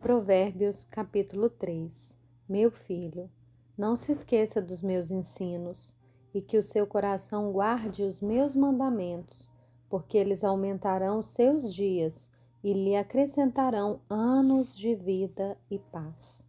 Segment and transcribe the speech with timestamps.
[0.00, 2.16] Provérbios capítulo 3
[2.48, 3.28] Meu filho,
[3.76, 5.96] não se esqueça dos meus ensinos,
[6.32, 9.50] e que o seu coração guarde os meus mandamentos,
[9.90, 12.30] porque eles aumentarão seus dias
[12.62, 16.46] e lhe acrescentarão anos de vida e paz.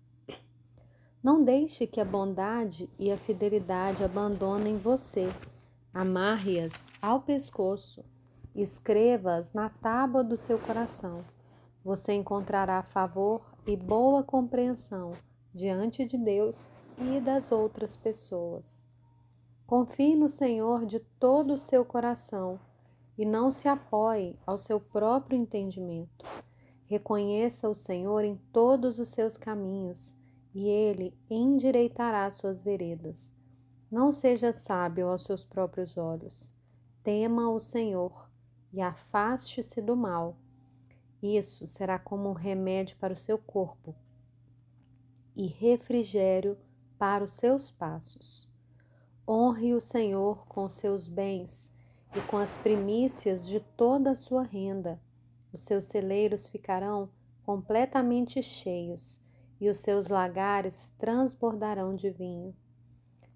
[1.23, 5.27] Não deixe que a bondade e a fidelidade abandonem você.
[5.91, 8.05] Amarre-as ao pescoço,
[8.53, 11.25] escreva-as na tábua do seu coração
[11.83, 15.13] você encontrará favor e boa compreensão
[15.53, 18.87] diante de Deus e das outras pessoas.
[19.65, 22.59] Confie no Senhor de todo o seu coração
[23.17, 26.25] e não se apoie ao seu próprio entendimento.
[26.85, 30.17] Reconheça o Senhor em todos os seus caminhos
[30.55, 33.33] e ele endireitará suas veredas.
[33.91, 36.53] Não seja sábio aos seus próprios olhos.
[37.03, 38.29] Tema o Senhor
[38.73, 40.37] e afaste-se do mal
[41.21, 43.95] isso será como um remédio para o seu corpo
[45.35, 46.57] e refrigério
[46.97, 48.49] para os seus passos.
[49.27, 51.71] Honre o Senhor com seus bens
[52.15, 54.99] e com as primícias de toda a sua renda.
[55.53, 57.09] Os seus celeiros ficarão
[57.43, 59.21] completamente cheios
[59.59, 62.55] e os seus lagares transbordarão de vinho.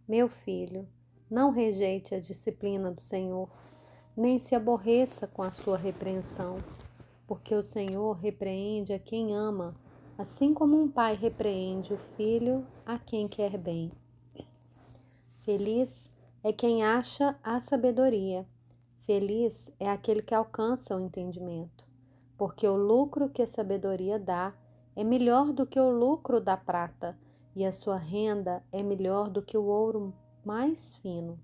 [0.07, 0.87] Meu filho,
[1.29, 3.49] não rejeite a disciplina do Senhor,
[4.15, 6.57] nem se aborreça com a sua repreensão
[7.27, 9.75] porque o Senhor repreende a quem ama,
[10.17, 13.91] assim como um pai repreende o filho a quem quer bem.
[15.39, 16.11] Feliz
[16.43, 18.45] é quem acha a sabedoria,
[18.99, 21.85] feliz é aquele que alcança o entendimento,
[22.37, 24.53] porque o lucro que a sabedoria dá
[24.95, 27.17] é melhor do que o lucro da prata,
[27.55, 31.39] e a sua renda é melhor do que o ouro mais fino.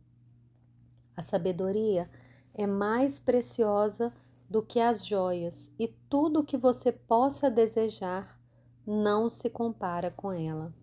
[1.15, 2.09] A sabedoria
[2.53, 4.13] é mais preciosa
[4.49, 8.39] do que as joias, e tudo o que você possa desejar
[8.85, 10.73] não se compara com ela.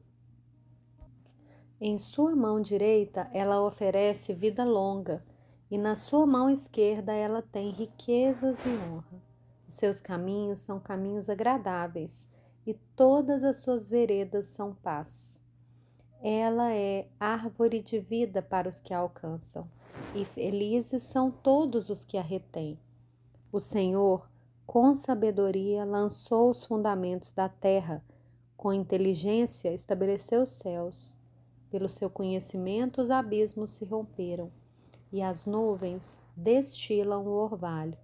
[1.81, 5.25] Em sua mão direita ela oferece vida longa,
[5.69, 9.21] e na sua mão esquerda ela tem riquezas e honra.
[9.67, 12.29] Os seus caminhos são caminhos agradáveis,
[12.65, 15.43] e todas as suas veredas são paz.
[16.23, 19.69] Ela é árvore de vida para os que a alcançam,
[20.15, 22.79] e felizes são todos os que a retêm.
[23.53, 24.29] O Senhor,
[24.67, 28.05] com sabedoria, lançou os fundamentos da terra,
[28.57, 31.17] com inteligência estabeleceu os céus.
[31.71, 34.51] Pelo seu conhecimento, os abismos se romperam
[35.13, 37.97] e as nuvens destilam o orvalho.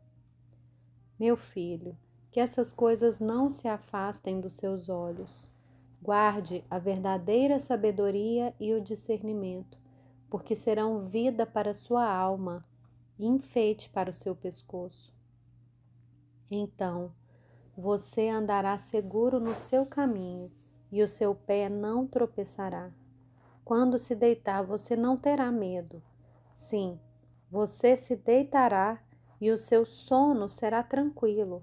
[1.18, 1.96] Meu filho,
[2.30, 5.50] que essas coisas não se afastem dos seus olhos.
[6.00, 9.76] Guarde a verdadeira sabedoria e o discernimento,
[10.30, 12.64] porque serão vida para sua alma
[13.18, 15.12] e enfeite para o seu pescoço.
[16.50, 17.12] Então
[17.76, 20.52] você andará seguro no seu caminho
[20.90, 22.90] e o seu pé não tropeçará.
[23.64, 26.02] Quando se deitar, você não terá medo.
[26.54, 27.00] Sim,
[27.50, 29.02] você se deitará
[29.40, 31.62] e o seu sono será tranquilo.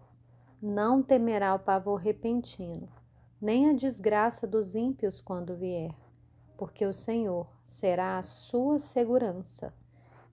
[0.62, 2.90] Não temerá o pavor repentino,
[3.40, 5.96] nem a desgraça dos ímpios quando vier,
[6.58, 9.74] porque o Senhor será a sua segurança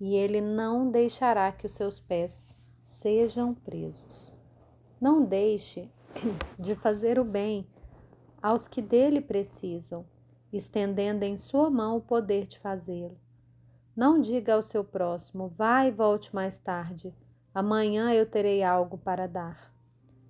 [0.01, 4.36] e ele não deixará que os seus pés sejam presos.
[5.01, 5.91] Não deixe
[6.59, 7.67] de fazer o bem
[8.43, 10.07] aos que dele precisam,
[10.53, 13.19] estendendo em sua mão o poder de fazê-lo.
[13.95, 17.15] Não diga ao seu próximo: vá e volte mais tarde,
[17.55, 19.75] amanhã eu terei algo para dar.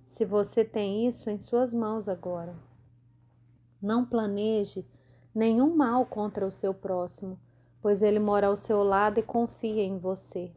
[0.07, 2.55] Se você tem isso em suas mãos agora.
[3.81, 4.87] Não planeje
[5.35, 7.39] nenhum mal contra o seu próximo,
[7.81, 10.51] pois ele mora ao seu lado e confia em você.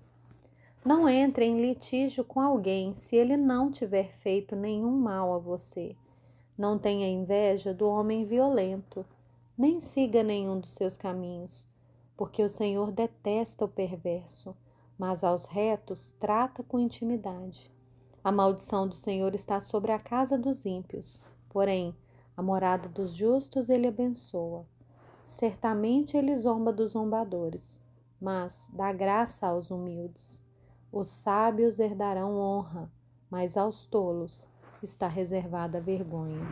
[0.83, 5.95] Não entre em litígio com alguém se ele não tiver feito nenhum mal a você.
[6.57, 9.05] Não tenha inveja do homem violento,
[9.59, 11.67] nem siga nenhum dos seus caminhos,
[12.17, 14.57] porque o Senhor detesta o perverso,
[14.97, 17.71] mas aos retos trata com intimidade.
[18.25, 21.21] A maldição do Senhor está sobre a casa dos ímpios,
[21.51, 21.95] porém,
[22.35, 24.65] a morada dos justos ele abençoa.
[25.25, 27.83] Certamente ele zomba dos zombadores,
[28.19, 30.43] mas dá graça aos humildes.
[30.92, 32.91] Os sábios herdarão honra,
[33.31, 34.51] mas aos tolos
[34.83, 36.45] está reservada vergonha.